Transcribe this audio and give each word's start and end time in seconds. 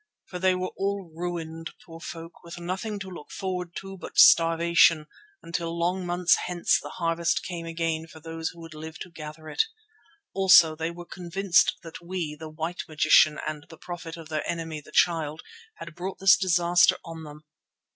for 0.25 0.39
they 0.39 0.55
were 0.55 0.71
all 0.77 1.11
ruined, 1.13 1.69
poor 1.85 1.99
folk, 1.99 2.43
with 2.43 2.59
nothing 2.59 2.97
to 2.97 3.07
look 3.07 3.29
forward 3.29 3.75
to 3.75 3.95
but 3.99 4.17
starvation 4.17 5.05
until 5.43 5.77
long 5.77 6.03
months 6.07 6.37
hence 6.47 6.79
the 6.79 6.89
harvest 6.97 7.43
came 7.43 7.67
again 7.67 8.07
for 8.07 8.19
those 8.19 8.49
who 8.49 8.59
would 8.59 8.73
live 8.73 8.97
to 8.97 9.11
gather 9.11 9.47
it. 9.47 9.61
Also 10.33 10.75
they 10.75 10.89
were 10.89 11.05
convinced 11.05 11.77
that 11.83 12.01
we, 12.01 12.35
the 12.35 12.49
white 12.49 12.81
magician 12.89 13.39
and 13.47 13.65
the 13.69 13.77
prophet 13.77 14.17
of 14.17 14.27
their 14.27 14.41
enemy 14.49 14.81
the 14.81 14.91
Child, 14.91 15.43
had 15.75 15.93
brought 15.93 16.17
this 16.17 16.35
disaster 16.35 16.95
on 17.05 17.21
them. 17.23 17.43